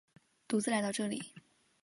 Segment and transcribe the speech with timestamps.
[0.47, 1.21] 独自来到这里